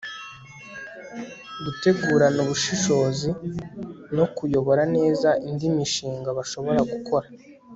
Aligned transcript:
gutegurana 1.63 2.39
ubushishozi 2.45 3.29
no 4.15 4.25
kuyobora 4.35 4.83
neza 4.95 5.29
indi 5.49 5.67
mishinga 5.77 6.29
bashobora 6.37 6.79
gukora 6.91 7.27